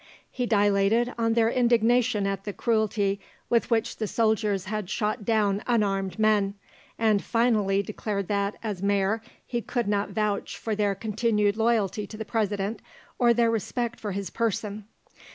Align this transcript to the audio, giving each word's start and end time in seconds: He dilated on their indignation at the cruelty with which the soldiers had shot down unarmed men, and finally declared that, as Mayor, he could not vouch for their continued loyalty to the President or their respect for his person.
He 0.31 0.47
dilated 0.47 1.13
on 1.19 1.33
their 1.33 1.51
indignation 1.51 2.25
at 2.25 2.43
the 2.43 2.53
cruelty 2.53 3.19
with 3.51 3.69
which 3.69 3.97
the 3.97 4.07
soldiers 4.07 4.65
had 4.65 4.89
shot 4.89 5.25
down 5.25 5.61
unarmed 5.67 6.17
men, 6.17 6.55
and 6.97 7.23
finally 7.23 7.83
declared 7.83 8.27
that, 8.27 8.55
as 8.63 8.81
Mayor, 8.81 9.21
he 9.45 9.61
could 9.61 9.87
not 9.87 10.09
vouch 10.09 10.57
for 10.57 10.73
their 10.73 10.95
continued 10.95 11.55
loyalty 11.55 12.07
to 12.07 12.17
the 12.17 12.25
President 12.25 12.81
or 13.19 13.31
their 13.31 13.51
respect 13.51 13.99
for 13.99 14.11
his 14.13 14.31
person. 14.31 14.85